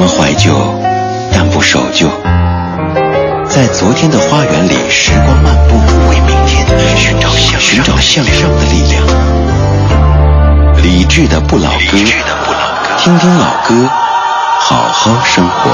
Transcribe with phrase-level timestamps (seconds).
[0.00, 0.50] 们怀旧，
[1.30, 2.08] 但不守旧。
[3.46, 5.76] 在昨天的花园里，时光漫步，
[6.08, 9.06] 为明天寻找向寻找向上的力量。
[10.82, 11.98] 理智的不老歌，
[12.96, 13.86] 听听老歌，
[14.60, 15.70] 好好生活。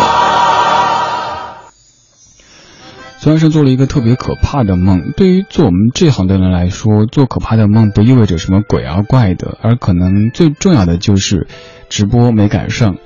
[3.19, 5.13] 孙生做了一个特别可怕的梦。
[5.17, 11.47] 对于做我们这行的人来说，做可怕的梦不意味着什么鬼啊怪的，而可能最重要的就是
[11.89, 12.97] 直播没赶上。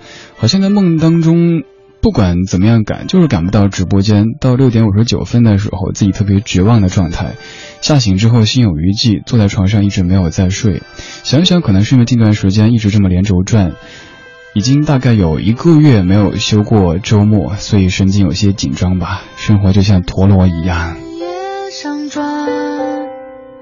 [0.40, 1.64] 好像在梦当中，
[2.00, 4.24] 不管怎么样赶，就是赶不到直播间。
[4.40, 7.34] 到六点五十九分的时候，自己特别绝望的状态。
[7.82, 10.82] 吓醒之后心有余悸，坐在床上一直没有再睡。
[10.96, 13.72] 想一想可能是因为近段时间一直这么连轴转。
[14.54, 19.22] 已经大概有一个月没有休过周末，所以神经有些紧张吧。
[19.36, 20.96] 生活就像陀螺一样。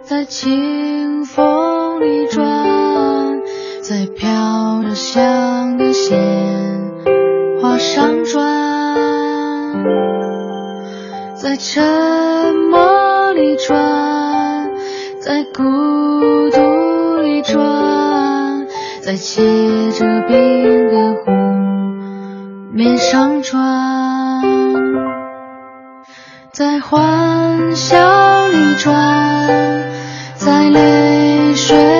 [0.04, 2.88] 在清风里转，
[3.88, 6.19] 在飘着香的鲜
[7.59, 8.45] 花上转，
[11.35, 14.71] 在沉默里转，
[15.23, 15.62] 在孤
[16.51, 18.66] 独里转，
[19.01, 21.32] 在结着冰的湖。
[22.71, 23.59] 面上转，
[26.52, 28.95] 在欢笑里转，
[30.37, 31.98] 在泪水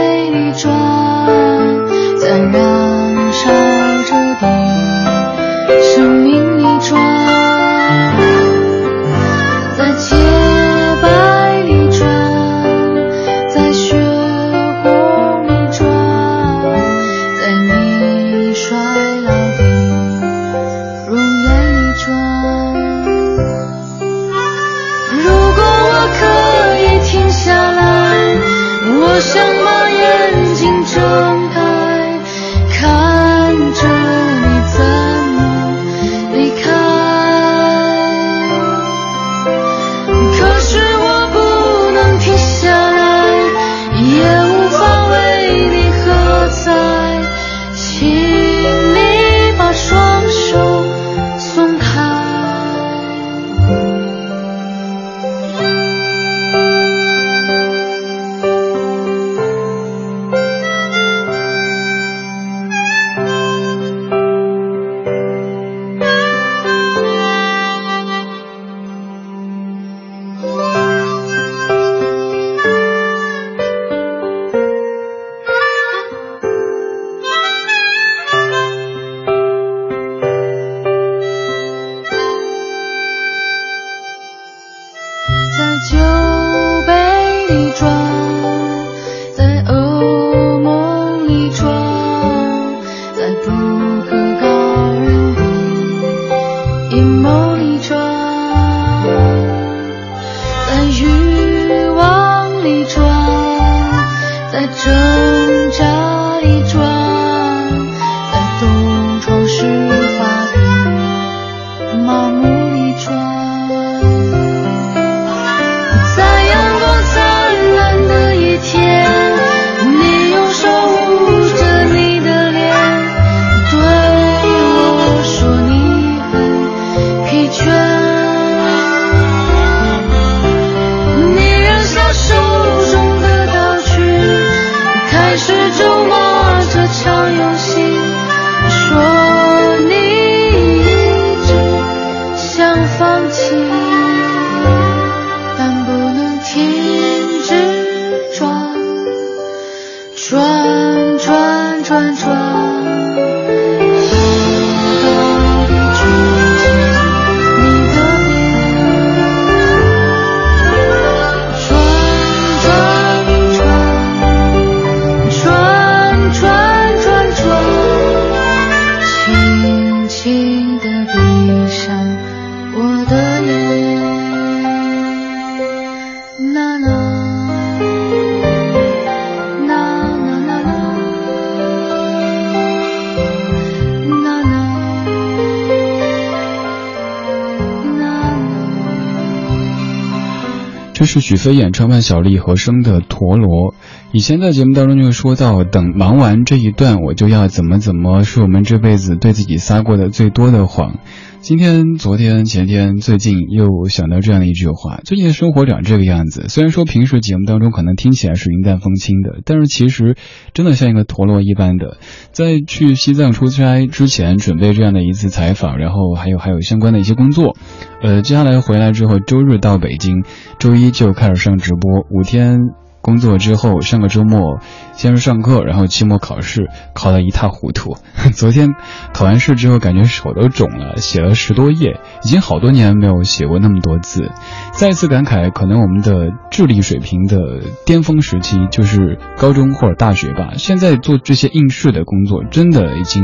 [191.09, 193.73] 是许飞演唱万晓利和声的《陀螺》，
[194.13, 200.99] 以前在节目当中就会说到，等忙完这一段，我就要怎么怎么，是我们这辈子对自己撒过的最多的谎。
[201.41, 206.47] 今天、昨天、前天、最近又想到这样的一句话：最近的生活长这个样子。
[206.49, 210.17] 虽然说平时节目当中可能听起来是云淡风轻的，但是其实
[210.53, 211.97] 真的像一个陀螺一般的。
[212.33, 217.57] 在去西藏出差之前，准备这样的一次采访，然后还有还有相关的一些工作。
[218.03, 220.25] 呃，接下来回来之后，周日到北京，
[220.59, 222.59] 周一就开始上直播，五天。
[223.01, 224.59] 工作之后，上个周末
[224.93, 227.97] 先是上课，然后期末考试，考得一塌糊涂。
[228.35, 228.71] 昨天
[229.15, 234.31] 考完试之后，感觉手都肿了，写了十多页，已经好多年没有写过那么多字。
[234.73, 237.39] 再次感慨，可能我们的智力水平的
[237.87, 240.55] 巅峰时期就是高中或者大学吧。
[240.57, 243.23] 现在做这些应试的工作，真的已经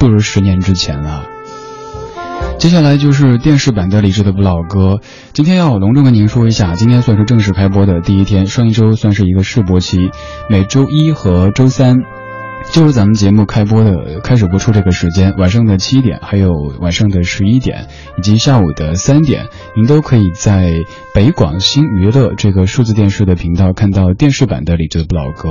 [0.00, 1.26] 不如十年之前了。
[2.58, 5.00] 接下来就是电视版的李志的不老歌，
[5.32, 10.10] 今天要隆重跟您说一下，今天算是正式开播的第一天，上一周算是一个试播期，
[10.48, 11.96] 每周一和周三。
[12.72, 17.86] 就是咱们节目开播的开始播出这个时间，晚上的七点，还有晚上的十一点，
[18.18, 20.70] 以及下午的三点，您都可以在
[21.14, 25.48] 北广新娱乐这个数字电视的频道看到电视版的李志的不老歌。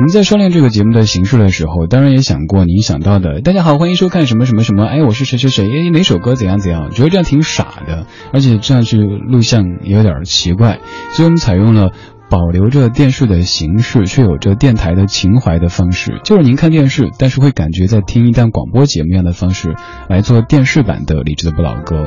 [0.00, 10.78] 我们在商量这个节目的形式的时候，当然也想过您想到的，大家好，欢迎收看什么什么什么，哎，我是谁谁谁，哎，哪首歌怎样怎样，觉得这样挺傻的，而且这样去录像也有点奇怪，
[11.12, 11.92] 所以我们采用了。
[12.30, 19.74] 保留着电视的形式，却有着电台的情怀的方式，就是您看电视，但是会感觉在听一档广播节目一样的方式
[20.08, 22.06] 来做电视版的李志的不老歌，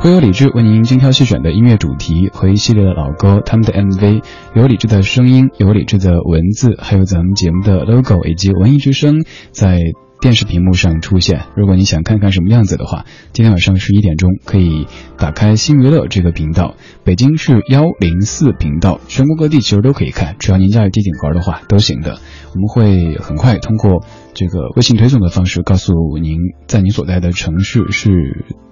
[0.00, 4.22] 会有李志为您精挑细选的音乐主题和一系列的老歌，他们的 MV
[4.54, 9.78] 有李志的声音，有李志的文字，还有咱们节目的 logo 以及文艺之声在。
[10.22, 11.46] 电视屏幕上出现。
[11.56, 14.86] 如果你想看看什么样子的话，今天晚上十一点钟可以
[15.16, 16.74] 打开新娱乐这个频道，
[17.04, 22.18] 北京是幺零四频道，全国各地其实都可以看，只要您家有机顶盒的话都行的。
[22.52, 24.04] 我们会很快通过
[24.34, 28.10] 这个微信推送的方式告诉您，在您所在的城市是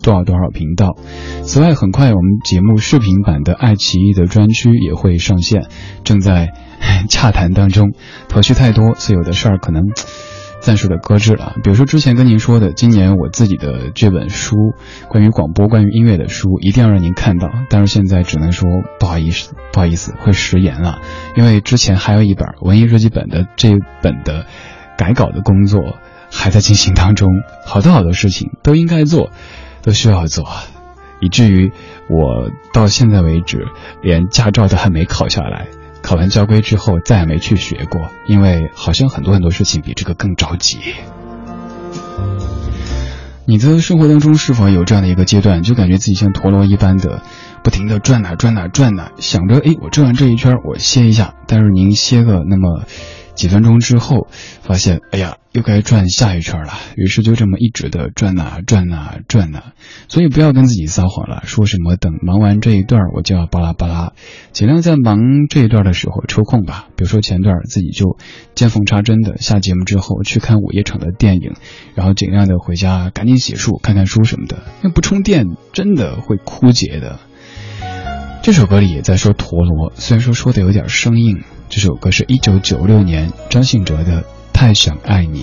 [0.03, 0.97] 多少多少频道。
[1.45, 5.67] 此外，很快我们节目视频版的爱奇艺的专区也会上线，
[6.05, 6.53] 正在
[7.09, 7.93] 洽谈当中，
[8.29, 9.83] 头绪太多，所以有的事儿可能。
[10.61, 14.57] 暂时的搁置了，比如说之前跟您说的，今年我自己的这本书，
[15.09, 17.49] 关于广播、关于音乐的书，一定要让您看到。
[17.71, 18.69] 但是现在只能说
[18.99, 20.99] 不好意思，不好意思，会食言了，
[21.37, 23.71] 因为之前还有一本文艺日记本的这
[24.03, 24.47] 本的
[24.99, 25.97] 改稿的工作
[26.31, 27.29] 还在进行当中，
[27.65, 29.31] 好多好多事情都应该做，
[29.81, 30.45] 都需要做，
[31.21, 31.73] 以至于
[32.11, 33.69] 我到现在为止
[34.03, 35.69] 连驾照都还没考下来。
[36.03, 40.79] 考完交规之后，再也没去学过，因为好像很多很多事情比这个更着急。
[43.47, 47.23] 你的生活当中是否有这样的一个阶段，就感觉自己像陀螺一般的，
[47.63, 52.83] 不停的转呐转呐转呐，想着哎，我转完这一圈，我歇一下，但是您歇个那么。
[53.39, 54.27] 几分钟之后，
[54.63, 56.73] 发现哎呀，又该转下一圈了。
[56.97, 59.63] 于是就这么一直的转呐转呐转呐。
[60.09, 64.13] 所以不要跟自己撒谎了，说什么等忙完这一段我就要巴拉巴拉。
[64.51, 66.89] 尽量在忙这一段的时候抽空吧。
[66.97, 68.19] 比如说前段自己就
[68.57, 71.53] 见缝插针的下节目之后去看午夜场的电影，
[71.95, 74.57] 然后尽量的回家赶紧洗漱看看书什么的。
[74.83, 77.21] 因为不充电真的会枯竭的。
[78.43, 81.45] 这首歌里也在说陀螺，虽然说说的有点生硬。
[81.71, 84.23] 这首歌是一九九六年张信哲的
[84.55, 85.41] 《太想爱你》。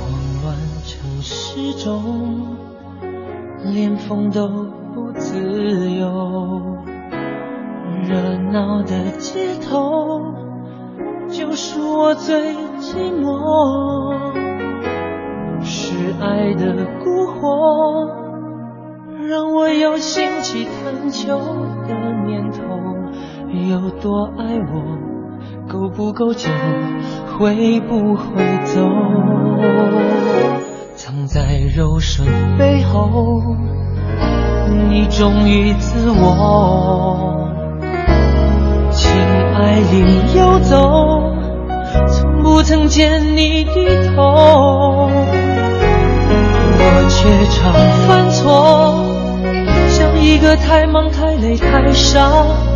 [0.00, 0.10] 慌
[0.42, 0.56] 乱
[0.86, 2.56] 城市中，
[3.64, 4.48] 连风都
[4.94, 6.62] 不自由。
[8.08, 10.22] 热闹的街头，
[11.30, 14.32] 就是我最寂寞。
[15.62, 18.27] 是爱的蛊惑。
[19.28, 21.38] 让我有兴起探求
[21.86, 21.94] 的
[22.26, 22.62] 念头，
[23.68, 26.48] 有多爱我，够不够久，
[27.36, 28.88] 会不会走？
[30.96, 33.42] 藏在柔顺背后，
[34.88, 37.50] 你忠于自我，
[38.90, 41.20] 情爱里游走，
[42.08, 45.10] 从不曾见你低头，
[46.80, 47.74] 我却常
[48.06, 49.07] 犯错。
[50.28, 52.20] 一个太忙太累太傻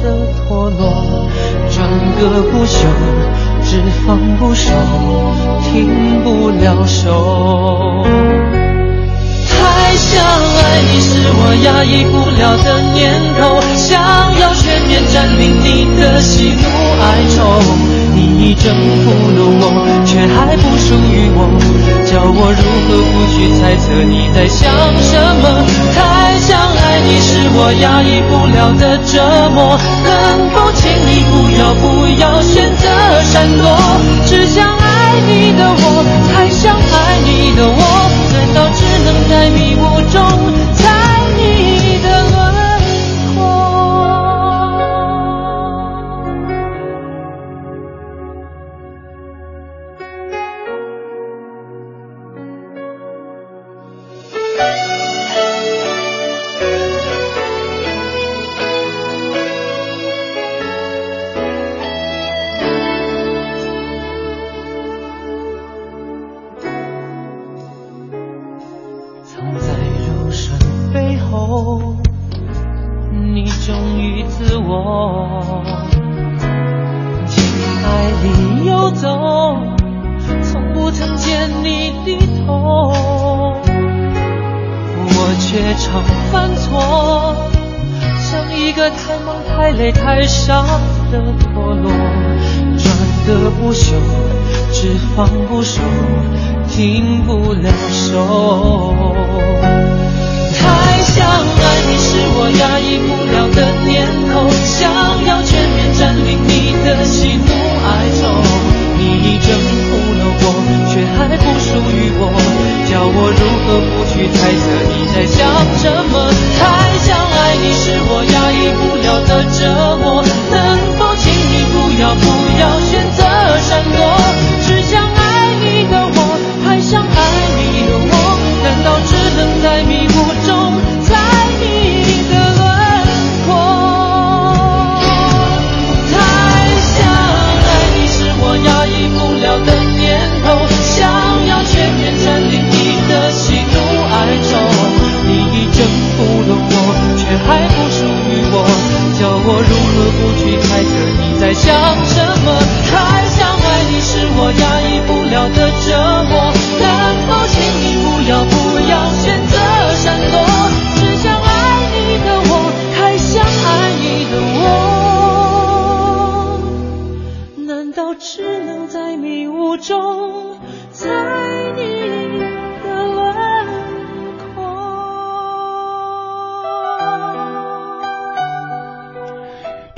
[0.02, 1.28] 的陀螺，
[1.70, 1.86] 转
[2.18, 2.88] 个不休，
[3.62, 4.72] 只放不收，
[5.70, 8.06] 停不了手。
[9.50, 14.00] 太想爱你是我压抑不了的念头，想
[14.40, 16.64] 要全面占领你的喜怒
[17.02, 17.04] 哀
[17.36, 17.60] 愁。
[18.22, 19.64] 你已征服了我，
[20.06, 21.50] 却还不属于我，
[22.06, 24.70] 叫我如何不去猜测你在想
[25.02, 25.44] 什么？
[25.94, 27.42] 太想爱你是。
[27.54, 29.20] 我压抑不了的折
[29.52, 29.76] 磨。
[30.02, 30.08] 能
[30.54, 31.84] 否请你不要不
[32.18, 32.88] 要选择
[33.24, 33.64] 闪躲？
[34.24, 35.84] 只想爱你的我，
[36.32, 37.80] 太想爱你的我，
[38.32, 40.16] 难道只能在迷雾中
[40.76, 40.80] 猜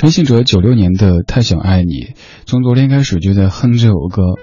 [0.04, 1.92] 陈信哲九六年的《太想爱你》，
[2.44, 4.34] 从昨天开始就在哼这首歌。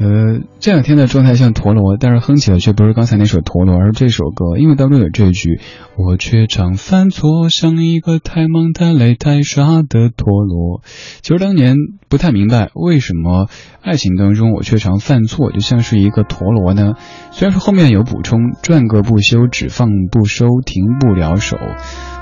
[0.00, 5.60] 呃，这两天的状态像陀螺，但是哼起来却不是刚才那首陀螺，而是这首歌，因为当中有这句
[5.98, 10.80] ：“我却常犯错，像一个太忙太累太傻的陀螺。”
[11.20, 11.76] 其实当年
[12.08, 13.50] 不太明白为什么
[13.82, 16.94] 爱情当中我却常犯错，就像是一个陀螺呢？
[17.30, 21.58] 虽然说后面有补充，转个不休，只放不收，停不了手。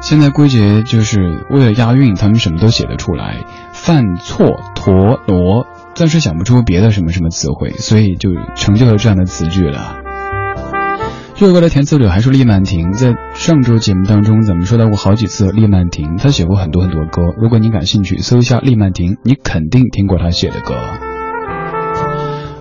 [0.01, 3.37] 现在归结就是为了押韵，他们什么都写得出来。
[3.73, 5.65] 犯错陀螺。
[5.99, 9.97] 暂时想不出别的什么什么词汇，所以就成就了这样的词句了。
[11.35, 17.35] 这首歌的填词者还是厉曼婷，在上周节目当中，咱们说到过好几次厉曼婷，她写过很多很多歌。
[17.37, 20.77] 如果你感兴趣，搜一下厉曼婷，你肯定听过她写的歌。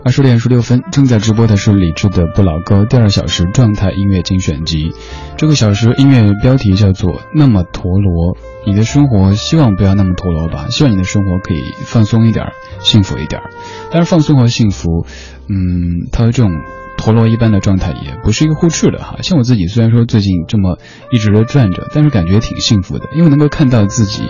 [0.04, 4.94] 二十点十六分，正在直播的是李志的不老歌第二小时状态音乐精选集。
[5.38, 8.36] 这个小时音乐标题叫做《那么陀螺》，
[8.68, 10.68] 你的生活希望不要那么陀螺吧？
[10.70, 13.42] 希望你的生活可以放松一点，幸福一点。
[13.90, 15.06] 但是放松和幸福，
[15.48, 16.52] 嗯，它的这种
[16.98, 19.20] 陀螺一般的状态也不是一个互斥的哈。
[19.22, 20.80] 像我自己，虽然说最近这么
[21.14, 24.24] 一直的转着，但是感觉挺幸福的，因为能够看到自己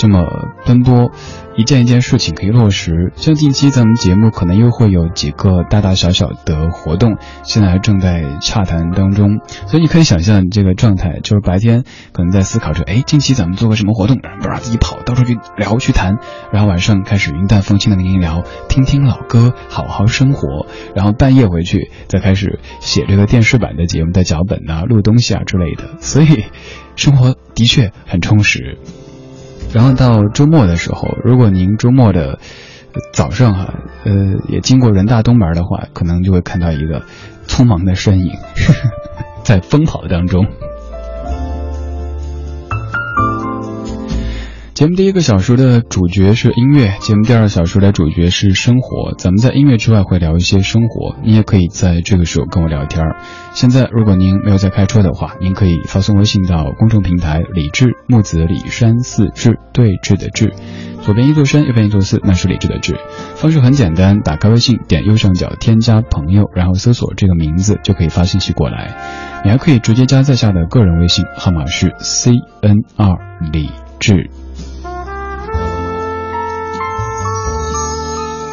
[0.00, 0.24] 这么
[0.64, 1.10] 奔波。
[1.56, 16.16] 一件一件事情可以落实，像近期咱们节目可能又会有几个大大小小的活动，现在还正在洽谈当中，所以你可以想象这个状态，就是白天可能在思考着，哎，近期咱们做个什么活动，不让自己跑到处去聊去谈，
[16.50, 26.46] 然后晚上开始云淡风轻的跟您聊，听听老歌，好好生活，然后半夜回去再开始写这个电视版的节目的脚本呐、录东西啊之类的，所以
[26.96, 28.78] 生活的确很充实。
[29.72, 32.38] 然后到周末的时候，如果您周末的
[33.12, 33.74] 早上哈，
[34.04, 34.12] 呃，
[34.48, 37.02] 也经过人大东门的话，可能就会看到一个
[37.46, 38.32] 匆忙的身影，
[39.44, 40.46] 在奔跑当中。
[44.80, 49.14] 节目第一个小时的主角是音乐，节目第二小时的主角是生活。
[49.18, 53.04] 咱们在音乐之外会聊一些生活，你也可以在这个时候跟我聊天。
[53.52, 60.54] 现在如果您没有在开车的话，您可以发送微信到公众平台“李志木子李山四志对峙的志”，
[61.04, 62.98] 左边一座山，右边一座寺，那是理智的智。
[63.34, 68.96] 方式很简单，打开微信，点右上角添加朋友，然后搜索这个名字，就可以发信息过来。
[69.44, 72.30] 你还可以直接加在下的个人微信号码是 C
[72.62, 73.18] N R
[73.52, 73.68] 李
[73.98, 74.30] 智。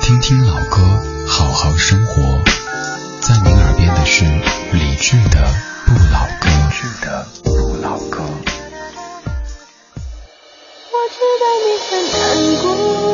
[0.08, 0.78] 听听老歌，
[1.28, 2.42] 好好生活。
[3.20, 4.24] 在您耳边的是
[4.72, 5.46] 理智的
[5.86, 6.48] 不老歌。
[6.48, 8.24] 理智的不老歌。
[10.94, 12.20] 我知道你很难
[12.64, 13.07] 过。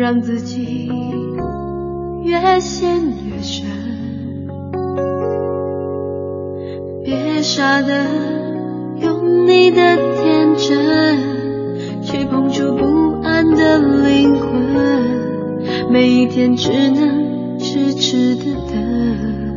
[0.00, 0.90] 让自己
[2.22, 3.66] 越陷越深？
[7.04, 8.06] 别傻的
[9.02, 11.18] 用你的天真
[12.00, 13.78] 去碰触不安的
[14.08, 19.49] 灵魂，每一天只能痴痴的等。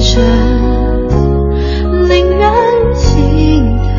[0.00, 0.20] 眼神，
[2.08, 2.50] 令人
[2.94, 3.78] 心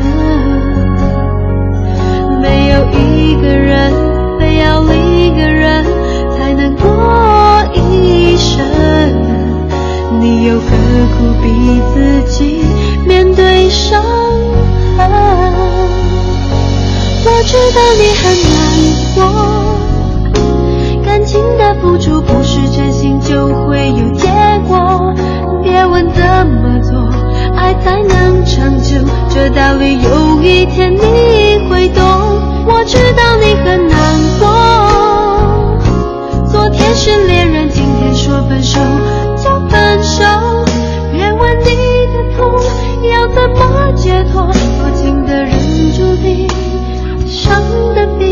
[2.40, 3.92] 没有一个人
[4.38, 5.84] 非要另一个人
[6.36, 6.84] 才能过
[7.72, 8.60] 一生，
[10.20, 10.66] 你又何
[11.16, 12.64] 苦逼自己
[13.06, 14.02] 面对伤
[14.96, 15.08] 痕？
[17.24, 18.54] 我知道你很难
[19.14, 19.20] 过，
[21.04, 24.28] 感情的付出不是真心就会有结
[24.66, 25.14] 果。
[25.82, 26.96] 别问怎么做，
[27.56, 32.04] 爱才能长久，这道理有一天你会懂。
[32.64, 34.46] 我知道你很难过，
[36.46, 38.78] 昨天是恋人，今天说分手
[39.36, 40.22] 就分手。
[41.12, 41.66] 别问你
[42.12, 42.48] 的痛
[43.10, 45.50] 要怎么解脱，多情的人
[45.96, 46.48] 注定
[47.26, 47.60] 伤
[47.96, 48.31] 得比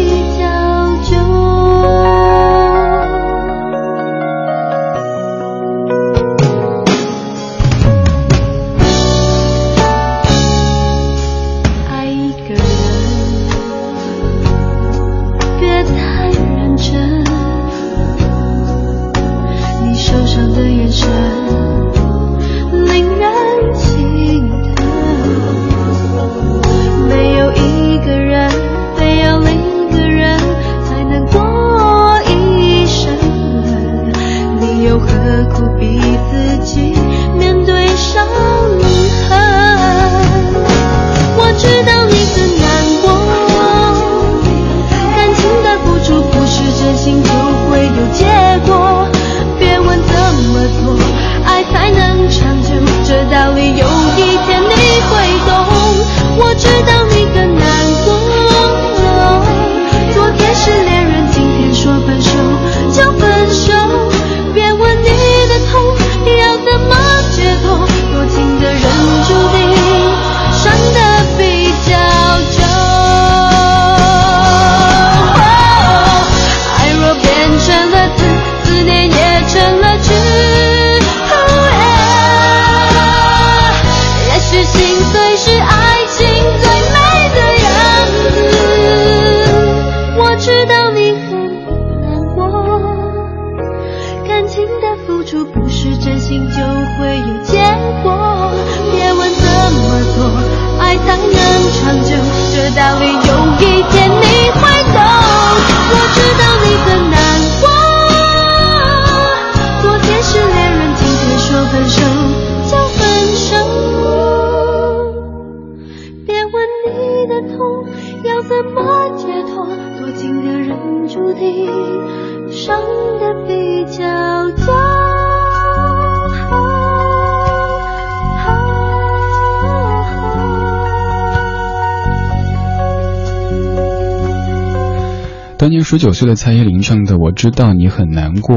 [135.91, 138.57] 十九岁的蔡依林唱的《我知道你很难过》，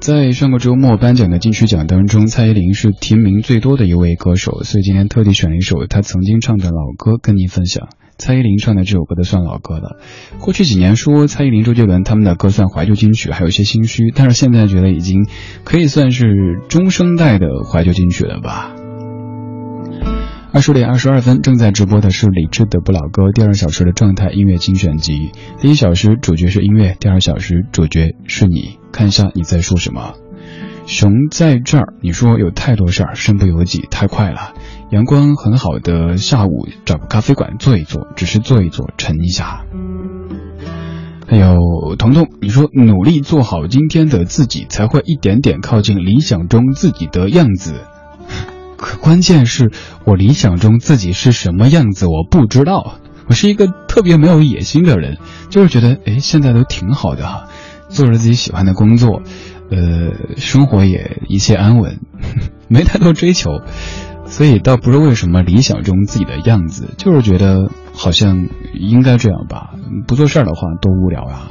[0.00, 7.88] 在上个周末颁奖的金曲奖当中，蔡依林是提名最多的一位歌手，所以今天特地选了一首她曾经唱的老歌跟您分享。
[8.18, 9.96] 蔡依林唱的这首歌都算老歌了。
[10.40, 15.26] 过去几年说蔡依林、周杰伦他们的歌算怀旧金曲，还有一些心虚，但是现在觉得已经
[15.64, 18.74] 可以算是中生代的怀旧金曲了吧。
[20.54, 25.32] 二十点二十二分，正在直播的是李志的不老歌第二小时的状态音乐精选集。
[25.58, 28.78] 第一小时主角是音乐，第二小时主角是你。
[28.92, 30.14] 看一下你在说什么。
[30.86, 34.54] 熊在这儿，你说有太多事儿，身不由己，太快了。
[34.92, 39.64] 阳光很好的下午，找个咖啡馆坐一坐，只是坐一坐，沉一下。
[41.26, 47.74] 还有彤彤，你说努力做好今天的自己，才会一点点靠近理想中自己的样子。
[48.76, 49.70] 可关键是
[50.04, 52.96] 我理想中自己是什么样子，我不知道。
[53.26, 55.16] 我是一个特别没有野心的人，
[55.48, 57.44] 就是觉得，哎，现在都挺好的哈，
[57.88, 59.22] 做着自己喜欢的工作，
[59.70, 62.00] 呃，生活也一切安稳，
[62.68, 63.62] 没太多追求，
[64.26, 69.70] 所以倒不是为什么理想中自己的样子，就是觉得好像应该这样吧。
[70.06, 71.50] 不做事儿的话，多无聊啊。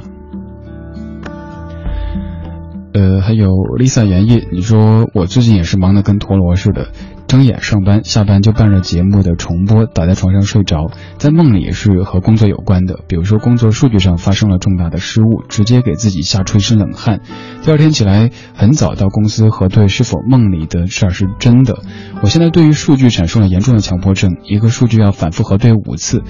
[2.92, 3.48] 呃，还有
[3.80, 6.90] Lisa 言叶，你说我最近也是忙得跟陀螺似的。
[7.34, 10.92] 睁眼上班，下班就伴着节目的重播，倒在床上睡着。
[11.18, 17.22] 在梦里是和工作有关的，比如说工作数据上发生了重大的失误，直接给自己吓出一身冷汗。
[17.64, 21.80] 第二天起来很早到公司核对是否梦里的事儿是真的。
[22.22, 26.22] 我现在对于数据产生了严重的强迫症，一个数据要反复核对五次，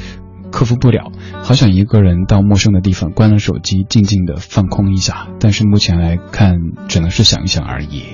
[0.51, 1.13] 克服不了。
[1.43, 5.29] 好想一个人到陌生的地方，关了手机，静静的放空一下。
[5.39, 6.55] 但是目前来看，
[6.89, 8.05] 只能是想一想而已。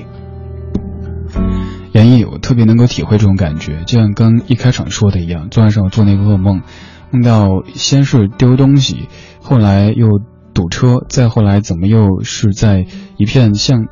[2.01, 6.63] 严毅，我特别能够体会这种感觉，就像刚一开场说的一样，昨晚上我做那个噩梦，
[7.11, 9.09] 梦到先是丢东西，
[9.43, 10.07] 后来又
[10.55, 12.87] 堵车，再后来怎么又是在
[13.19, 13.89] 一片像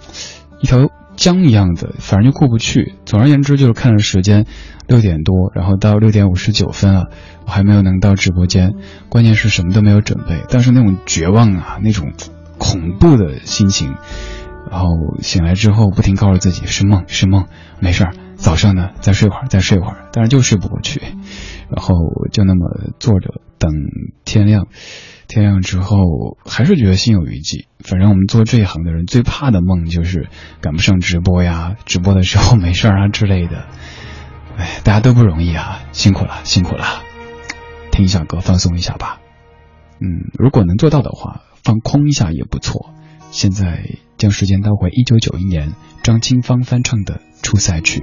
[0.63, 2.95] 一条江一样的，反正就过不去。
[3.05, 4.47] 总而言之，就是看着时间，
[4.87, 7.09] 六点多，然后到六点五十九分了，
[7.45, 8.73] 我还没有能到直播间，
[9.11, 12.13] 关键是什么都没有准备，但是那种绝望啊，那种
[12.57, 13.97] 恐怖的心情。
[14.71, 14.89] 然后
[15.23, 17.47] 醒来之后，不停告诉自己是梦是梦，
[17.81, 18.13] 没事儿。
[18.37, 21.01] 早上呢，再睡会儿，再睡会儿，但是就睡不过去。
[21.01, 21.95] 然后
[22.33, 23.73] 就那么坐着等
[24.25, 24.69] 天亮，
[25.27, 27.67] 天亮之后还是觉得心有余悸。
[27.81, 30.29] 反正我们做这一行的人最怕的梦就是
[30.61, 33.67] 赶不上直播呀，直播的时候没事儿啊之类的。
[34.57, 36.85] 哎，大家都不容易啊，辛苦了，辛苦了。
[37.91, 39.19] 听一下歌，放松一下吧。
[40.01, 42.95] 嗯，如果能做到的话，放空一下也不错。
[43.31, 43.85] 现在
[44.17, 48.01] 将时间倒回一九九一年，张清芳翻唱的《出塞曲》。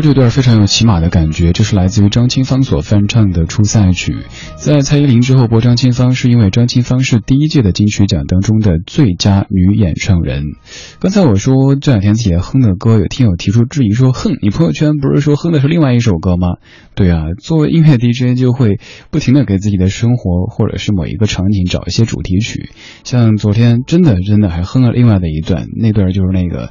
[0.00, 4.12] 这段非常有骑马的感觉，这是来自于张清芳所翻唱的《出塞曲》。
[4.56, 10.44] 在蔡依林之后播张清芳，是因为张清芳是第一届的金曲奖当中的最佳女演唱人。
[11.00, 16.56] 刚才我说这两天自己哼的歌，有听友提出质疑说：“哼，你朋友圈不是说哼的是另外一首歌吗？”
[16.94, 18.80] 对啊，作为音乐 DJ 就会
[19.10, 22.70] 不停的给自己的生活或者是某一个场景找一些主题曲。
[23.04, 26.70] 像昨天真的真的还哼了另外的一段，那段就是那个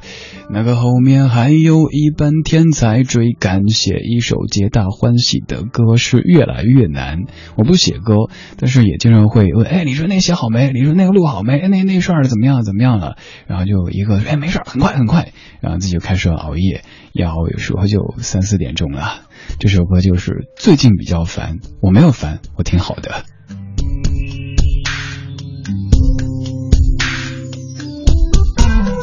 [0.50, 7.24] 那个后面还有一半天才追赶，写一首皆大欢喜的歌是越来越难。
[7.56, 10.70] 我不写歌，但是也经常会问：哎，你说那写好没？
[10.72, 11.66] 你说那个录好没？
[11.66, 12.62] 那那事儿怎么样？
[12.62, 13.16] 怎么样了？
[13.48, 19.22] 然后就一个哎，没事儿，很快很快，然后自己就开始熬夜，一熬有时候就三四点钟了。
[19.58, 23.24] 这首歌就是最近比较烦，我没有烦，我挺好的。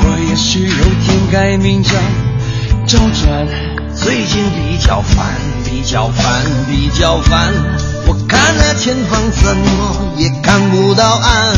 [0.00, 1.90] 我也许有天改名叫
[2.86, 3.46] 周转。
[3.94, 5.26] 最近比较烦，
[5.64, 7.52] 比较烦，比较烦，
[8.06, 11.56] 我看了前方怎么也看不到岸。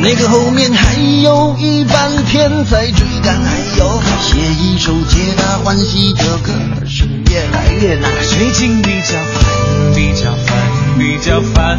[0.00, 6.50] 那个后面还有一半天在追赶，还有写一首皆大欢喜的歌
[6.86, 8.10] 是越来越难。
[8.30, 10.56] 最近比较烦，比较烦，
[10.98, 11.78] 比较烦，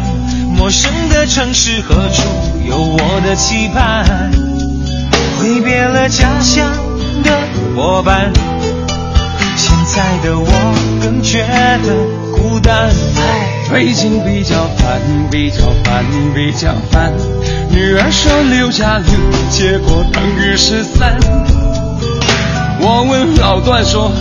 [0.56, 2.22] 陌生的城市何处
[2.68, 4.30] 有我的期盼？
[5.38, 6.72] 挥别了家乡
[7.22, 7.30] 的
[7.74, 8.32] 伙伴，
[9.56, 10.46] 现在的我
[11.02, 11.44] 更觉
[11.84, 11.94] 得
[12.36, 12.90] 孤单。
[13.68, 17.12] 最近比较烦，比较烦，比较烦。
[17.70, 19.06] 女儿说六加六，
[19.50, 21.18] 结果等于十三。
[22.80, 24.12] 我问老段说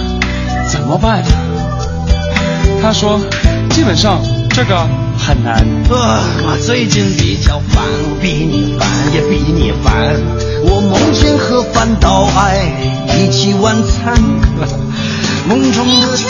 [0.70, 1.24] 怎么办？
[2.82, 3.20] 他说
[3.70, 4.88] 基本上这个
[5.26, 5.56] 很难。
[5.90, 7.84] 啊，我最近比较烦，
[8.22, 10.16] 比你烦也比你烦。
[10.66, 12.60] 我梦见和范岛爱
[13.18, 14.14] 一起晚餐，
[15.48, 16.28] 梦中的餐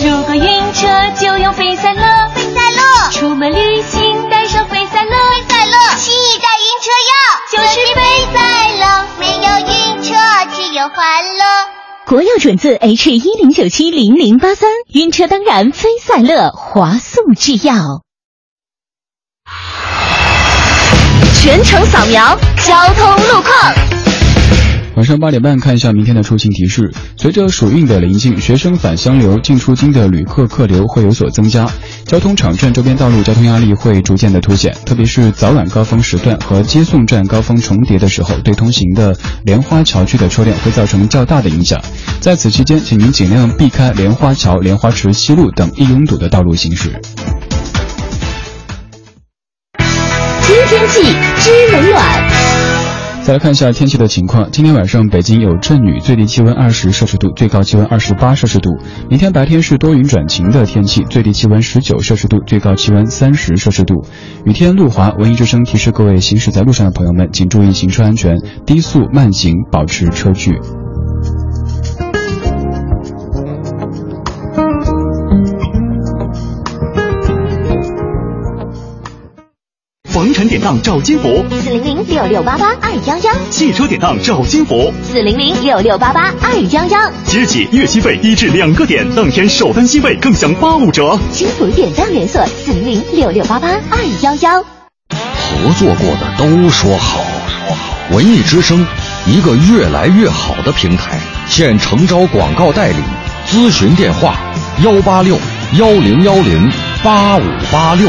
[0.00, 0.10] 厅。
[0.10, 0.86] 如果晕车
[1.18, 2.02] 就用飞赛乐，
[2.34, 3.10] 飞赛乐。
[3.10, 5.76] 出门旅行带上飞赛乐，飞赛乐。
[5.96, 7.14] 新一代晕车药
[7.52, 8.00] 就是飞
[8.34, 8.38] 赛
[8.78, 10.14] 乐，没有晕车
[10.54, 11.83] 只有欢乐。
[12.06, 18.02] 国药准字 H 一零九七零零八三，晕车当然飞赛乐，华素制药。
[21.40, 23.74] 全程扫描交通路况。
[24.96, 26.92] 晚上八点半，看一下明天的出行提示。
[27.16, 31.68] 随着暑运的临近，学生返乡流、进出京的旅客客流会有所增加，
[32.06, 41.80] 交通场站周边道路交通压力会逐渐的凸显，特别是早晚高峰时段和接送站高峰重叠的时候，对通行的莲花桥区的车辆会造成较大的影响。
[42.20, 47.00] 在此期间，请您尽量避开莲花桥、莲花池西路等易拥堵的道路行驶。
[50.46, 51.02] 知天气，
[51.40, 52.33] 知冷暖。
[53.24, 54.50] 再来看一下天气的情况。
[54.50, 58.68] 今天晚上北京有阵雨，最低气温二十摄氏度，最高气温二十八摄氏度。
[59.08, 64.04] 明天白天是多云转晴的天气，最低气温十九摄氏度，最高气温三十摄氏度。
[64.44, 70.60] 雨天路滑，文艺之声提示各位行驶在路上的朋友们，请注意行车安全，低速慢行，保持车距。
[80.24, 86.98] 房产典当找金福，四零零六六八八二幺幺，汽车典当找金福，四零零六六八八二幺幺。
[87.26, 91.18] 即日起月息费低至两个点，当天首单息费更享八五折。
[91.30, 94.62] 金福典当连锁，四零零六六八八二幺幺。
[95.10, 97.22] 合作过的都说好，
[97.68, 98.16] 说好。
[98.16, 98.82] 文艺之声，
[99.26, 102.96] 一个越来越好的平台，现诚招广告代理，
[103.46, 104.38] 咨询电话：
[104.82, 105.36] 幺八六
[105.78, 108.08] 幺零幺零八五八六。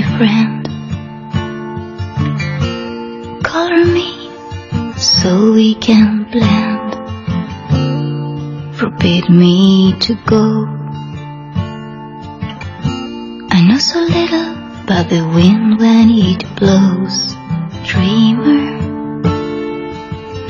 [0.21, 0.67] friend,
[3.43, 4.29] color me
[4.95, 6.89] so we can blend.
[8.77, 10.67] Forbid me to go.
[13.49, 14.51] I know so little
[14.83, 17.33] about the wind when it blows.
[17.83, 18.77] Dreamer,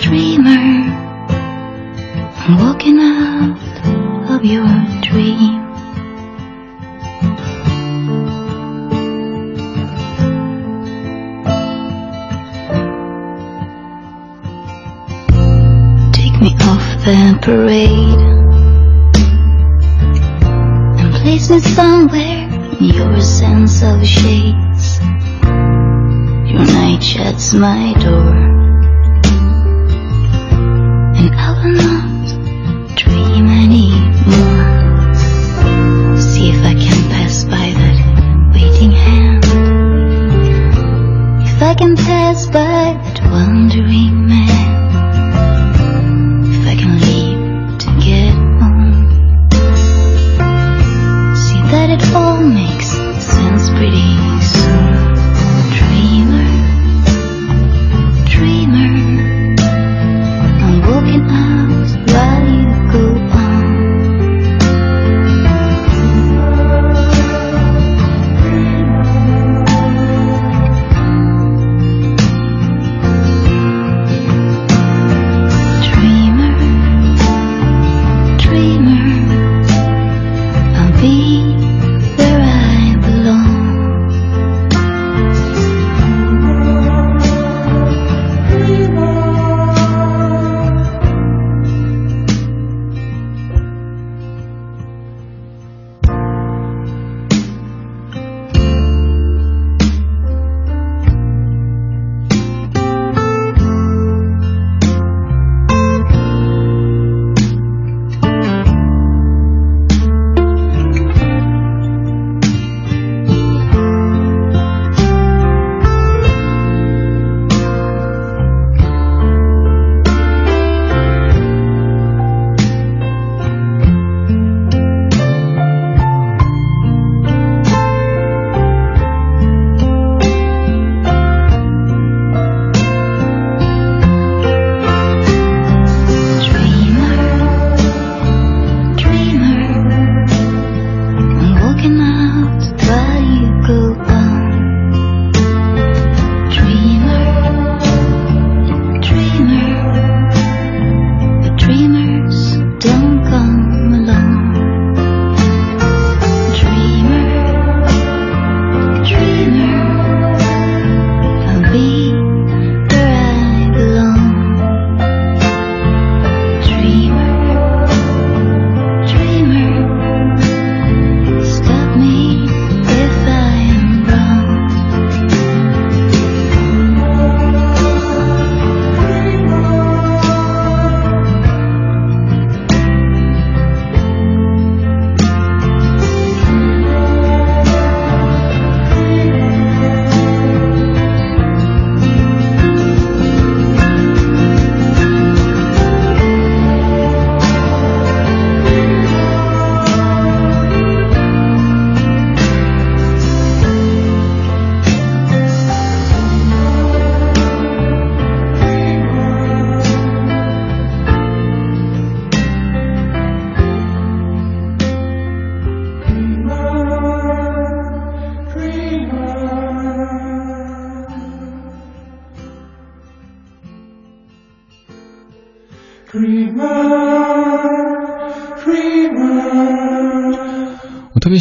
[0.01, 0.65] dreamer,
[2.43, 4.67] I'm walking out of your
[5.01, 5.60] dream.
[17.41, 18.21] Parade
[20.99, 22.47] and place me somewhere
[22.79, 24.99] in your sense of shades.
[26.49, 28.35] Your night shuts my door,
[31.19, 35.15] and I will not dream anymore.
[36.17, 37.97] See if I can pass by that
[38.53, 39.45] waiting hand.
[41.45, 42.90] If I can pass by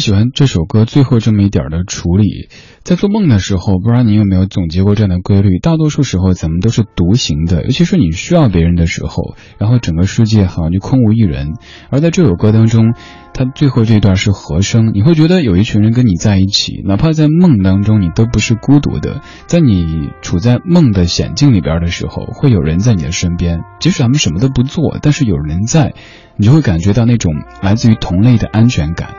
[0.01, 2.49] 喜欢这首歌最后这么一点儿的处理，
[2.83, 5.59] 在做梦的时候，不知道你有没有总结过这样的规律？
[5.59, 11.53] 大多数时候咱们都是独行的，尤其是你需要别人的时候，然后整个世界好像就空无一人。
[11.91, 12.95] 而在这首歌当中，
[13.33, 25.93] 它最后这段是和声，你会觉得有一群人跟你在一起，哪怕在梦当中你都不是孤独的，在你处在梦的险境里边的时候，会有人在你的身边，即使他们什么都不做，但是有人在，
[26.41, 29.11] 你就会感觉到那种来自于同类的安全感。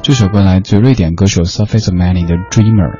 [0.00, 2.92] 这首歌来自瑞典歌手 Surface Many 的《Dreamer》，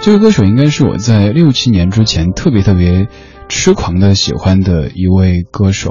[0.00, 3.08] 这个歌手应该是我在六七年之前特别特别
[3.48, 5.90] 痴狂的喜欢的一位歌手。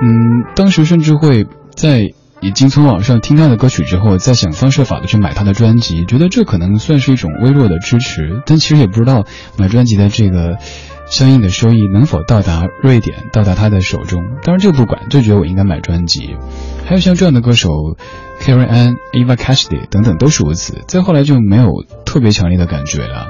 [0.00, 1.44] 嗯，当时甚至会
[1.76, 2.08] 在
[2.40, 9.26] 已经从网上听他的歌曲之后，再想方设法的去买他的专辑，觉得这可能算是一种微弱的支持，但其实也不知道
[9.58, 10.56] 买专辑的这个
[11.10, 14.22] 相应的收益能否到达瑞典，到达他的手中？
[14.44, 16.36] 当然就不管，就觉得我应该买专辑。
[16.86, 17.68] 还有像这样的歌手
[18.40, 20.82] ，Karen Ann、Eva Cassidy 等等都是如此。
[20.86, 21.68] 再后来就没有
[22.06, 23.26] 特别强烈的感觉了。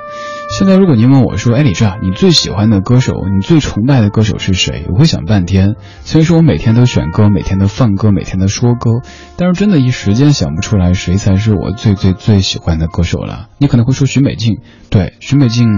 [0.59, 4.85] 现在如果您问我说，哎，李志啊，你最喜欢的歌手，你最崇拜的歌手是谁？
[4.93, 5.77] 我会想半天。
[6.03, 9.01] 虽然说我每天都选歌，每天都放歌，每天都说歌，
[9.37, 13.49] 但是真的一时间想不出来谁才是我最最最喜欢的歌手了。
[13.59, 14.59] 你可能会说许美静，
[14.91, 15.69] 对，许美静。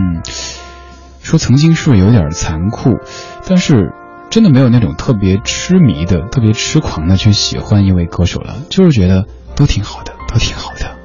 [1.22, 2.98] 说曾经是有点残酷，
[3.46, 3.92] 但是
[4.30, 11.01] 真的没有那种特别痴迷的、特别痴狂的去喜欢一位歌手了，就是觉得都挺好的，都挺好的。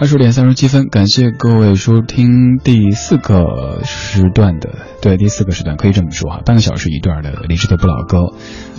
[0.00, 4.70] 二十点三十七分，感谢各位收听第四个时段的，
[5.02, 8.16] 对第四个时段可以这么说哈，半个小时一段的李志的不老歌，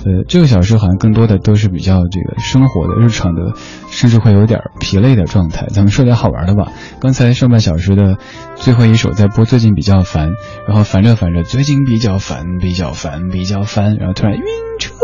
[0.04, 3.54] 呃，这个小时好像更多的都是比较这个生活的、日常的，
[3.92, 5.68] 甚至会有点疲累的状态。
[5.68, 6.72] 咱们说点好玩的吧。
[7.00, 8.18] 刚才上半小时的
[8.56, 10.32] 最后一首在播，最近比较烦，
[10.68, 14.44] 然后烦着烦着，最近比较烦，比较烦，比较烦，然后突然晕
[14.80, 14.96] 车，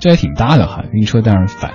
[0.00, 1.72] 这还挺搭的哈，晕车当然烦。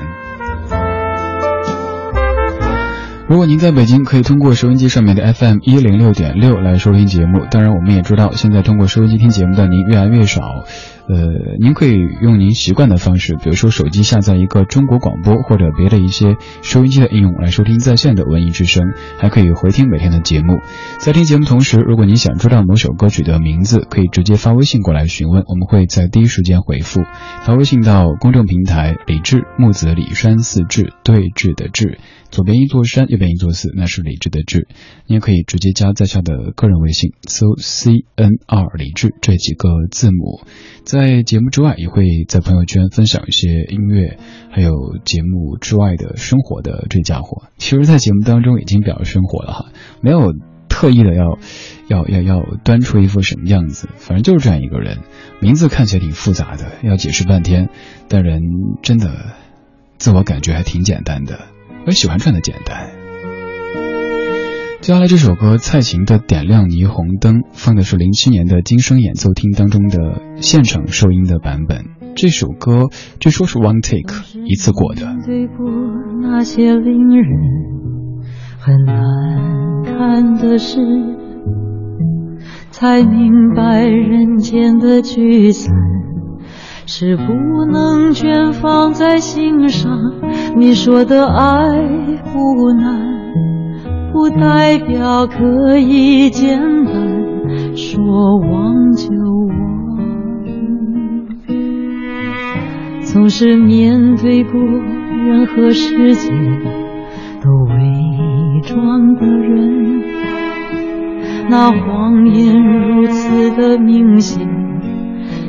[3.34, 7.48] 如果您在北京，可以通过收音机上面的 FM 一零六点六来收听节目。
[7.50, 10.66] 当然，我们也知道，现在通过收音机听节目的您越来越少。
[11.08, 11.16] 呃，
[11.60, 18.84] 您可以用您习惯的方式，比如说手机下载一个中国广播或者别的一些收音机的应用来收听在线的文艺之声，
[19.18, 20.60] 还可以回听每天的节目。
[21.00, 27.02] 在听节目同时，如果您想知道某首歌曲的名字，可以直接发微信过来询问，我们会在第一时间回复。
[27.42, 31.98] 发微信到公众平台“李志木子李山四志对峙的志”，
[32.34, 34.68] 左边一座山，右边一座寺，那是李志的志。
[35.06, 40.42] 你也可以直接加在下的个人微信，搜 C N R 李志这几个字母。
[40.84, 44.18] 在节目之外，也会在朋友圈分享一些音乐，
[44.50, 47.44] 还有节目之外的生活的这家伙。
[47.60, 49.66] 其实，在节目当中已经比较生活了哈，
[50.02, 50.34] 没有
[50.68, 51.38] 特意的要
[51.88, 54.98] 要要要端出一副什么样子，反正就是这样一个人。
[55.40, 57.70] 名字看起来挺复杂的，要解释半天，
[58.08, 58.42] 但人
[58.82, 59.36] 真的
[60.00, 61.53] 自我感觉还挺简单的。
[61.86, 62.92] 我喜欢这样的简单。
[64.82, 71.86] 接下来这首歌，蔡琴的《点亮霓虹灯》放的是零七年的金声演奏厅当中的现场收音的版本。
[72.16, 75.16] 这首歌据说是 one take 一次过的。
[75.26, 75.66] 对过
[76.22, 77.26] 那些令人
[78.60, 80.80] 很难看的事，
[82.72, 85.74] 才明白人间的聚散
[86.86, 89.92] 是不能全放在心上。
[90.56, 91.70] 你说的爱
[92.34, 93.14] 不难。
[94.14, 99.10] 不代表可以简单说忘就
[99.48, 99.98] 忘，
[103.02, 106.30] 总是面对过任何世界
[107.42, 110.04] 都伪装的人，
[111.50, 114.48] 那谎言如此的明显，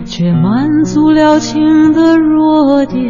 [0.05, 3.01] 却满足了情的弱点，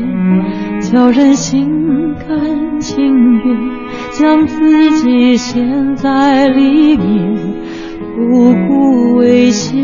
[0.80, 3.04] 叫人心甘情
[3.38, 3.74] 愿。
[4.12, 7.36] 将自己陷在里面，
[8.14, 9.74] 不顾危险。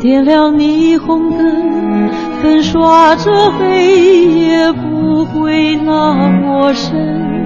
[0.00, 2.08] 点亮霓虹灯，
[2.40, 7.45] 粉刷着黑夜，不会那么深。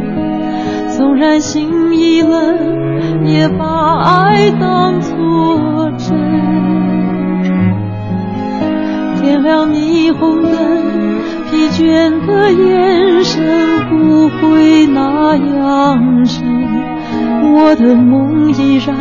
[1.00, 6.10] 纵然心已冷，也把爱当作真。
[9.22, 10.52] 点亮霓虹灯，
[11.50, 13.42] 疲倦的眼神
[13.88, 16.44] 不会那样深。
[17.54, 18.94] 我的梦依然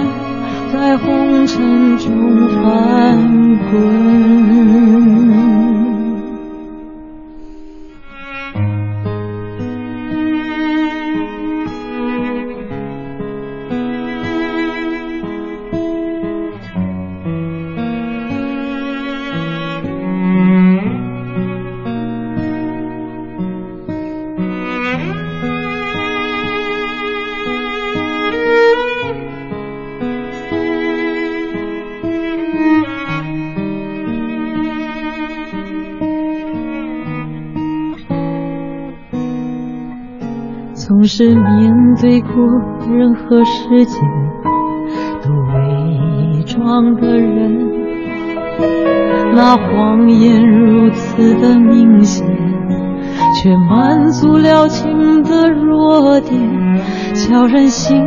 [0.71, 2.07] 在红尘中
[2.63, 5.18] 翻滚。
[41.21, 42.31] 是面对过
[42.89, 43.99] 任何世界
[45.21, 47.69] 都伪装的人，
[49.35, 52.25] 那谎言如此的明显，
[53.35, 56.39] 却满足了情的弱点，
[57.13, 58.01] 叫人心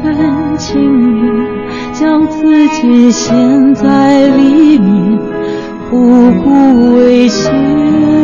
[0.00, 1.46] 甘情愿
[1.92, 5.18] 将自己陷在里面，
[5.90, 8.23] 不顾危险。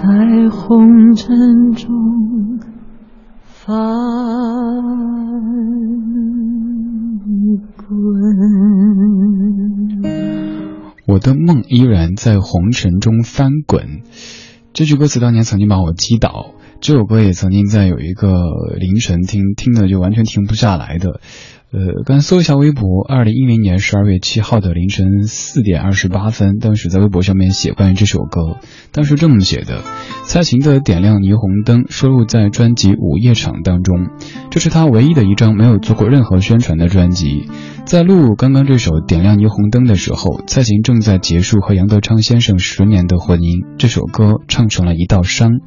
[0.00, 0.06] 在
[0.48, 2.58] 红尘中
[3.44, 3.76] 翻
[7.76, 7.86] 滚。
[11.06, 14.00] 我的梦依然在红尘中翻滚。
[14.72, 18.30] 这句歌词当年曾经把我击倒，这首歌也曾经在有一个
[18.78, 21.20] 凌晨听，听的就完全停不下来的。
[21.72, 28.56] 呃，刚搜一下微博，二零一零年十二月七号的凌晨四点二十八分，当时在微博上面写关于这首歌，
[28.90, 29.84] 当时这么写的：
[30.24, 34.08] 蔡琴的《点亮霓虹灯》收录在专辑《午夜场》当中，
[34.50, 37.48] 这是他唯一的一张没有做过任何宣传的专辑。
[37.84, 45.60] 在录刚刚这首《点亮霓虹灯》的时候，蔡琴正在结束和杨德昌先生十年的婚姻，这首歌唱成了一道伤。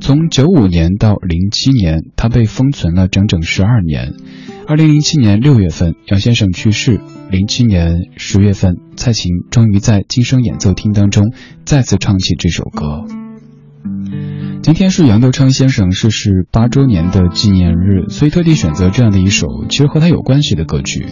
[0.00, 4.14] 从九五年到零七年，他被封存了整整十二年。
[4.66, 7.00] 二零零七年六月份，杨先生去世。
[7.30, 11.32] 零七年十月份，蔡琴终于在今生演奏厅当中
[11.64, 13.04] 再次唱起这首歌。
[14.62, 21.06] 今天是杨德昌先生逝世八周年的纪念日，所以特地选择这样的一首其实和他有关系的歌曲。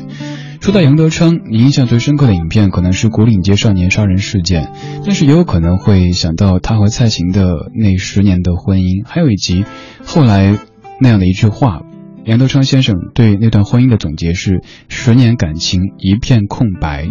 [0.60, 4.66] 说到杨德昌，你印象最深刻的影片可能是《古岭街少年杀人事件》，
[5.04, 9.64] 但是也有可能会想到他和蔡琴的那十年的婚姻，还有以及
[10.04, 10.56] 后来
[11.00, 11.82] 那样的一句话。
[12.24, 17.08] 杨德昌先生对那段婚姻的总结是：十年感情一片空白，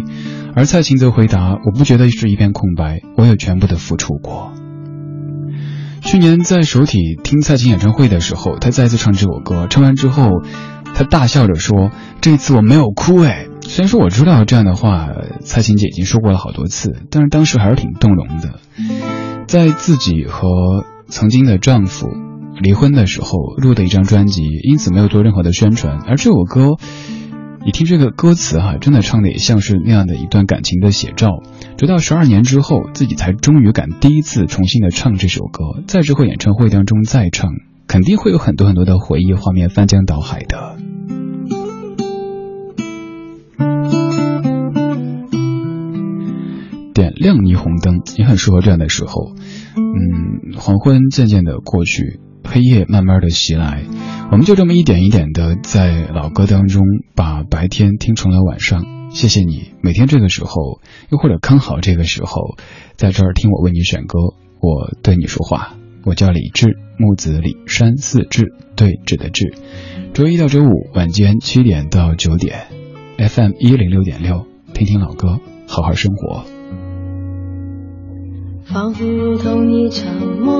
[0.54, 4.52] 而蔡琴则回答：我不觉得是一片空白，我有全部的付出过。
[6.00, 10.30] 去年在首体听蔡琴演唱会的时候，她再次唱这首歌，唱完之后，
[10.94, 11.90] 她大笑着说
[12.22, 15.08] ：“这次我没有哭。”哎，虽然说我知道这样的话，
[15.42, 18.60] 蔡琴姐已经说过了好多次，但是当时还是挺动容的，
[19.46, 20.48] 在自己和
[21.08, 22.08] 曾经的丈夫。
[22.62, 25.98] 离婚的时候录的一张专辑，因此没有做任何的宣传。
[26.06, 26.76] 而这首歌，
[27.64, 31.42] 你听这个歌词哈，真的唱的也像是那样的一段感情的写照。
[31.78, 37.50] 直到十二年之后，自己才终于敢第一次重新的唱这首歌，在之后演唱会当中再唱，
[37.86, 40.76] 肯定会有很多很多的回忆画面翻江倒海的。
[46.92, 49.32] 点亮霓虹灯也很适合这样的时候。
[49.76, 52.20] 嗯，黄昏渐渐的过去。
[52.52, 53.84] 黑夜慢慢的袭来，
[54.32, 56.82] 我们就这么一点一点的在老歌当中
[57.14, 58.84] 把白天听成了晚上。
[59.10, 60.80] 谢谢你每天这个时候，
[61.10, 62.56] 又或者刚好这个时候，
[62.96, 64.18] 在这儿听我为你选歌，
[64.60, 65.76] 我对你说话。
[66.04, 69.54] 我叫李志，木子李山寺志，对峙的志。
[70.12, 72.66] 周一到周五晚间七点到九点
[73.18, 75.38] ，FM 一零六点六，听听老歌，
[75.68, 76.44] 好好生活。
[78.64, 80.59] 仿佛如同一场梦。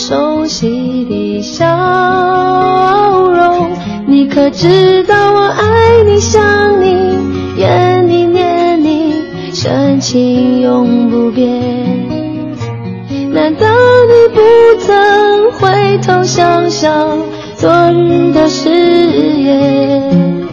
[0.00, 1.66] 熟悉的笑
[3.30, 3.70] 容，
[4.06, 7.18] 你可知道我爱你想你？
[7.58, 9.12] 怨你念你，
[9.52, 11.46] 深情永不变。
[13.30, 13.66] 难道
[14.08, 14.40] 你不
[14.80, 17.18] 曾回头想想
[17.56, 20.48] 昨日的誓言？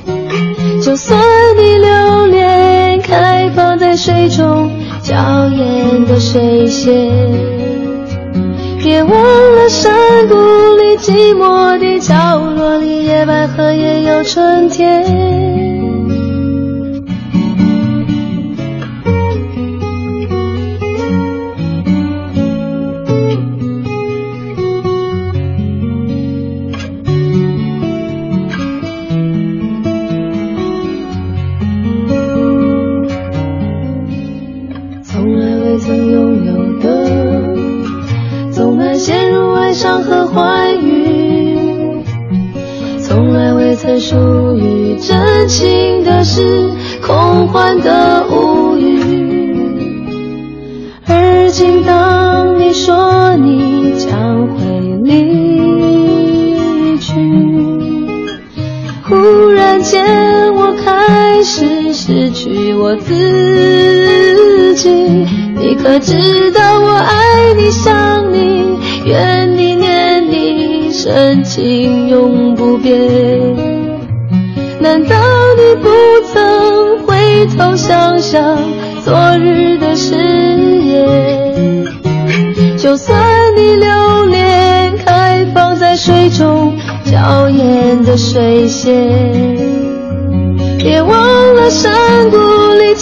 [0.83, 1.17] 就算
[1.57, 4.69] 你留恋开放在水中
[5.01, 5.15] 娇
[5.47, 7.09] 艳的水仙，
[8.79, 15.03] 别忘了山谷里寂寞的角落里，野百合也有春天。
[62.87, 64.89] 我自己。
[65.59, 72.97] 你可知道我爱你想你，怨你念你，深情永不变。
[74.79, 75.17] 难道
[75.57, 75.89] 你不
[76.31, 78.57] 曾回头想想
[79.03, 81.83] 昨日的誓言？
[82.77, 83.19] 就算
[83.57, 88.95] 你留恋开放在水中娇艳的水仙，
[90.77, 91.19] 别忘
[91.53, 92.37] 了山谷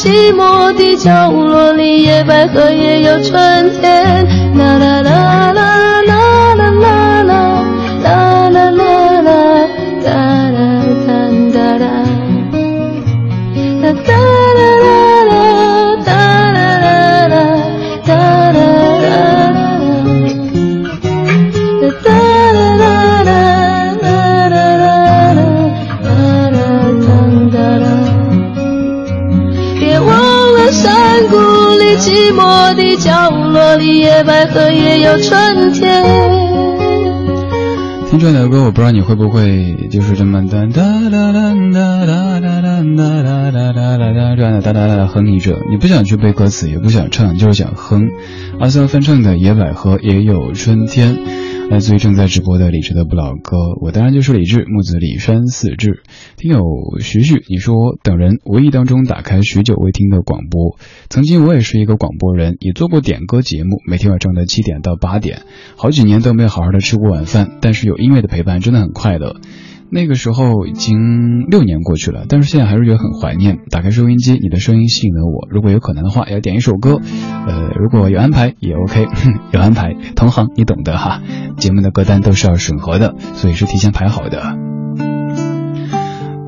[0.06, 4.24] 寂寞的角落里，野百合也有春天。
[34.16, 36.02] 野百合也有春天。
[38.10, 45.58] 听这样的歌，我不知道你会不会就是这么哒哒哒哒哒哒哒哒哒哒哒哒哒这样的哒哒哒哼一着。
[45.70, 48.04] 你不想去背歌词，也不想唱，就是想哼。
[48.58, 51.18] 阿三翻唱的《野百合也有春天》，
[51.70, 53.58] 来自于正在直播的理智的不老歌。
[53.82, 56.04] 我当然就是理智，木子李山四志。
[56.38, 56.62] 听友
[57.02, 60.78] 徐旭，你说等人无意当中打开许久未听的广播。
[61.10, 65.42] 曾经我也是一个广播人，也做过点歌节目，每天晚上的七点到八点，
[65.76, 69.36] 好几年都没有好好的吃过晚饭，但是有音乐的陪伴真的很快乐。
[69.92, 73.60] 那个时候已经六年过去了，但是现在还是觉得很怀念。
[73.70, 75.48] 打开收音机，你的声音吸引了我。
[75.50, 77.00] 如果有可能的话，要点一首歌。
[77.48, 79.08] 呃，如果有安排也 OK，
[79.54, 81.22] 有安排，同行你懂得哈。
[81.58, 84.75] 节目的歌单都是要审核的，所以是提前排好的。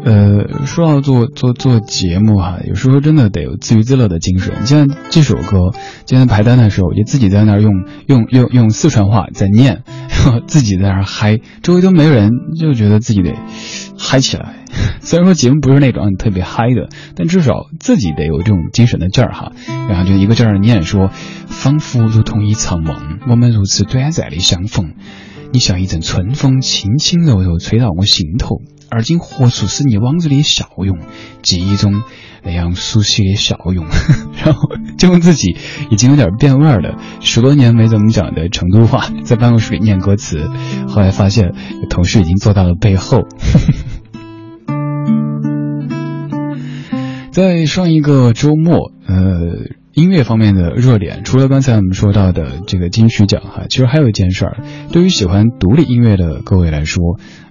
[0.08, 4.66] 呃，说到做做做节目哈、有时候真的得有自娱自乐的精神。
[4.66, 5.74] 像这首歌，
[6.05, 7.74] 今天排单的时候，我就自己在那儿用
[8.05, 9.84] 用用用四川话在念，
[10.47, 13.34] 自己在那儿嗨，周围都没人，就觉得自己得
[13.99, 14.55] 嗨起来。
[15.01, 19.51] 虽然说节目不是那种特别嗨的，但至少自己得有这种精神的劲儿哈。
[19.89, 21.10] 然后就一个劲儿念说，
[21.47, 24.93] 仿佛如同一场梦，我们如此短暂的相逢。
[25.51, 28.62] 你像一阵春风，轻轻柔柔吹到我心头。
[28.89, 30.99] 而今何处是你往日的笑容？
[31.41, 32.03] 记忆中
[32.43, 33.85] 那样熟悉的笑容。
[34.43, 35.57] 然后就用自己
[35.89, 40.49] 已经有点变味儿了，十多年没怎么讲的成都话，在办公室里念歌词。
[40.88, 41.53] 后来发现
[41.89, 43.27] 同事已经坐到了背后。
[47.31, 49.75] 在上一个周末，呃。
[49.97, 54.57] 音乐方面的热点，除了刚才我们说到的这个金曲奖哈，其实还有一件事儿，
[54.91, 57.01] 对于喜欢独立音乐的各位来说，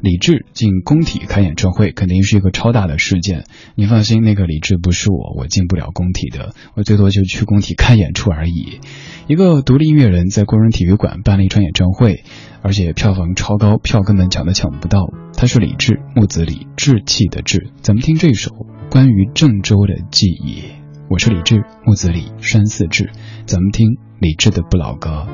[0.01, 3.47] 李志进工体开演唱会肯定是一个超大的事件。
[3.75, 8.79] 你放心，那个李志不是我，我进不了工体的，我最多就去工体看演出而已。
[9.27, 12.23] 一个独立音乐人在工人体育馆办了一场演唱会，
[12.63, 15.01] 而且票房超高，票根本抢都抢不到。
[15.37, 17.71] 他是李志，木子李，志气的志。
[17.83, 18.53] 咱们听这首
[18.89, 20.86] 关于郑州的记忆。
[21.09, 23.13] 我是李志，木子李，山寺志。
[23.47, 25.25] 咱们听李志的不老歌。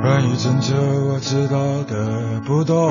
[0.00, 0.76] 关于郑州，
[1.10, 2.86] 我知道的不多。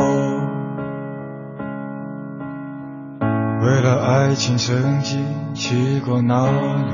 [3.62, 6.52] 为了爱情，曾经去过那
[6.82, 6.92] 里？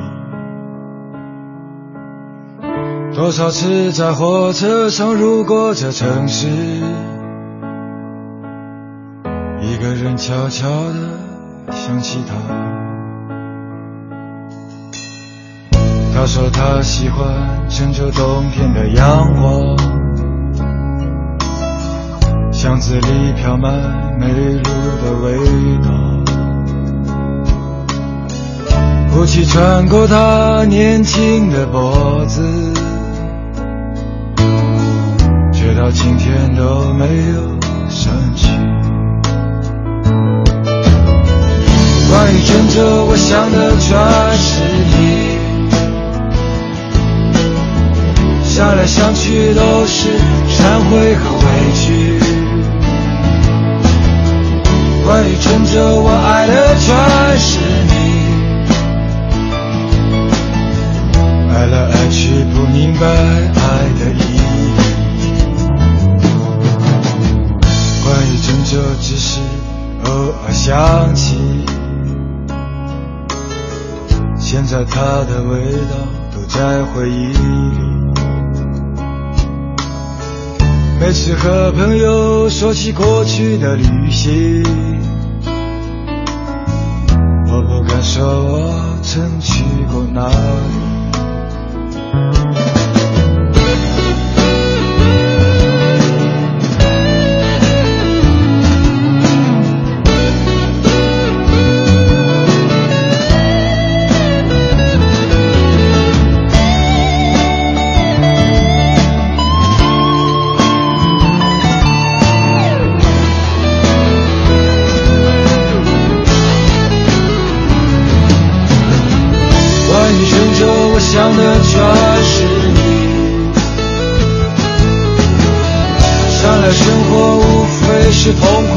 [3.16, 6.48] 多少次在火车上路过这城市？
[9.62, 12.34] 一个人悄悄地想起他，
[16.14, 17.28] 他说他喜欢
[17.70, 19.78] 郑州冬天的阳光，
[22.52, 23.74] 巷子里飘满
[24.18, 24.64] 梅露
[25.04, 25.38] 的味
[25.84, 25.90] 道，
[29.18, 32.42] 雾气穿过他年轻的脖子，
[35.52, 38.48] 却到今天都没有散去。
[42.10, 43.88] 关于郑州我想的全
[44.38, 44.50] 是
[44.90, 45.00] 你
[48.44, 50.10] 想来想去都是
[50.50, 51.46] 忏悔和委
[51.76, 52.20] 屈
[55.06, 56.88] 关于郑州我爱的全
[57.38, 57.94] 是你
[61.54, 63.62] 爱来爱去不明白爱
[64.00, 64.40] 的意义
[68.04, 69.40] 关于郑州只是
[70.06, 70.10] 偶
[70.46, 71.38] 尔想起
[74.52, 75.96] 现在它的味道
[76.34, 77.80] 都在回忆里。
[81.00, 84.64] 每次和朋友说起过去的旅行，
[87.46, 88.74] 我不敢说我
[89.04, 90.34] 曾去过哪里。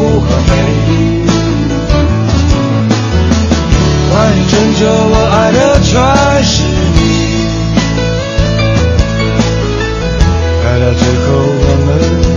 [0.02, 0.52] 是痛苦和美
[0.88, 0.90] 丽。
[4.10, 5.90] 关于拯救我爱的全
[6.42, 6.98] 是你，
[10.64, 11.26] 爱到最后
[11.62, 11.88] 我们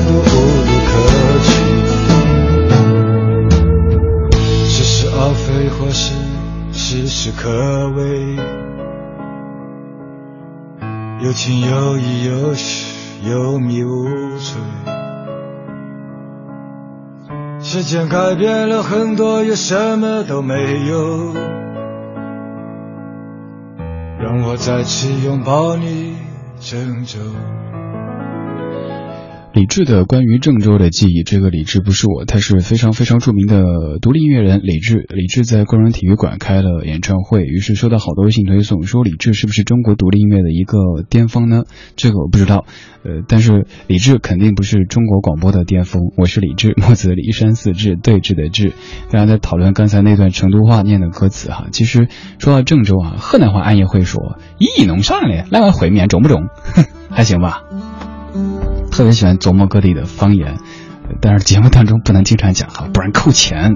[0.05, 0.33] 都无
[0.65, 0.89] 路可
[1.43, 1.47] 去，
[4.67, 6.03] 似是而非或是
[6.71, 7.41] 事事可
[7.89, 7.99] 为。
[11.21, 12.85] 有情有义有许
[13.23, 14.05] 有迷无
[14.37, 14.55] 醉，
[17.75, 21.33] 时间改变了很多，也什么都没有。
[24.17, 26.15] 让我再次拥抱你，
[26.57, 27.19] 郑州。
[29.55, 33.63] 李志的关于郑州的记忆，这个李志不是我，他是非常非常著名的
[34.01, 35.05] 独立音乐人李志。
[35.07, 40.77] 李志在工人体育馆开了演唱会，于是收到好多微信推送，说李志是不是中国独立音乐的一个
[41.09, 41.63] 巅峰呢？
[41.95, 42.65] 这个我不知道，
[43.05, 46.01] 呃，但是李志肯定不是中国广播的巅峰。
[46.17, 48.73] 我是李志，墨子李山四志对峙的志。
[49.09, 55.45] 大家在讨论刚才那段成都话念的歌词哈，其实说到郑州啊，河南话俺也会说，咦，弄啥嘞？
[55.49, 56.41] 来碗烩面中不中？
[57.09, 57.63] 还行吧。
[58.95, 60.57] 特别喜欢琢磨各地的方言，
[61.19, 63.75] 但是节目当中不能经常讲哈，不然扣钱。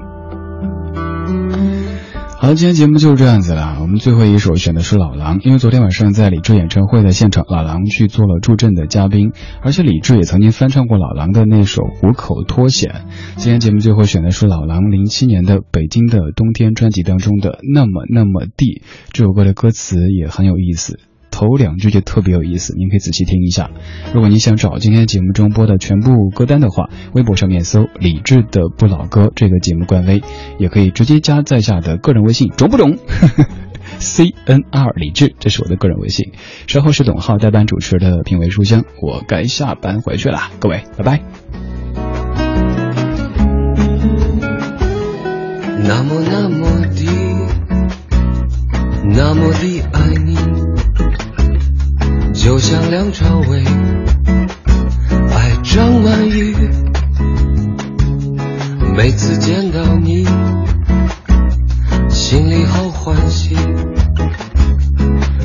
[2.38, 3.76] 好，今天节目就是这样子了。
[3.82, 12.90] 我们最后一首选的是老狼，因为昨天晚上在李志演唱会的现场，老狼去做了助阵的嘉宾，而且李志也曾经翻唱过老狼的那首《虎口脱险》。
[13.36, 18.80] 今天节目最后选的是老狼零七年的《北京的冬天》专辑当中的《那么那么地》，
[19.12, 20.98] 这首歌的歌词也很有意思。
[21.30, 23.70] 头两句就特别有意思，您可以仔细听一下。
[24.12, 30.22] 如果您想找今天节目中播的全部歌单的话，微博上面搜“李志的不老歌”这个节目官微，
[30.58, 32.98] 也可以直接加在下的个人微信，中不中？
[33.98, 36.32] C N R 李志，这是我的个人微信。
[36.66, 41.20] 稍后是董浩代班主持的品味书香，我该下班回去了，各位，拜拜。
[45.82, 47.04] 那么那么的，
[49.08, 50.29] 那么的爱你。
[52.60, 53.64] 像梁朝伟
[55.34, 56.54] 爱张曼玉，
[58.94, 60.26] 每次见到你，
[62.10, 63.56] 心里好欢喜，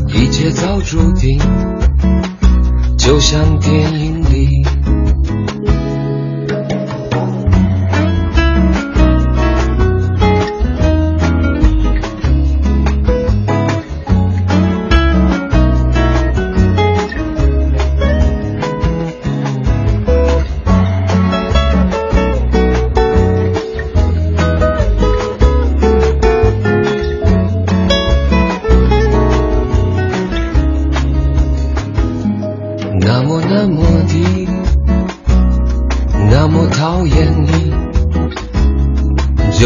[0.09, 1.39] 一切早注定，
[2.97, 4.75] 就像电影里。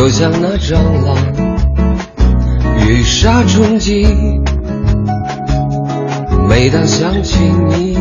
[0.09, 0.73] 就像那蟑
[1.05, 1.15] 螂
[2.87, 4.07] 遇杀虫剂，
[6.49, 7.37] 每当想起
[7.69, 7.95] 你，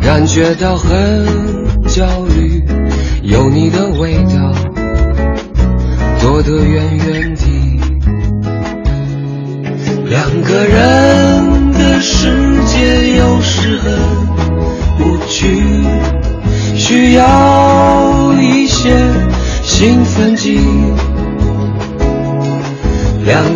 [0.00, 0.88] 感觉到很
[1.86, 2.64] 焦虑。
[3.22, 4.54] 有你的味道，
[6.22, 7.42] 躲得远远的。
[10.08, 13.92] 两个人的世界有时很
[14.98, 15.62] 无趣，
[16.74, 17.22] 需要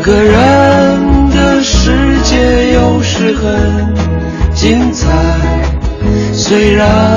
[0.07, 1.91] 个人的世
[2.23, 3.93] 界有时很
[4.55, 5.09] 精彩，
[6.33, 7.16] 虽然。